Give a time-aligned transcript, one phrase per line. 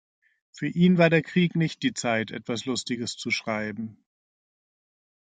[0.51, 4.03] Für ihn war der Krieg nicht die Zeit, etwas Lustiges zu schreiben.